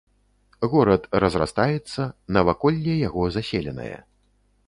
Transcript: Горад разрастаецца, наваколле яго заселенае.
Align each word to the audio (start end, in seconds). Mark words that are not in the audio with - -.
Горад 0.69 1.03
разрастаецца, 1.23 2.01
наваколле 2.37 2.93
яго 3.07 3.23
заселенае. 3.39 3.97